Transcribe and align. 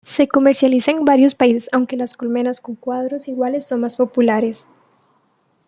Se 0.03 0.27
comercializa 0.27 0.89
en 0.89 1.05
varios 1.05 1.35
países 1.35 1.69
aunque 1.71 1.95
las 1.95 2.17
colmenas 2.17 2.59
con 2.59 2.73
cuadros 2.73 3.27
iguales 3.27 3.67
son 3.67 3.81
más 3.81 3.95
populares. 3.97 4.65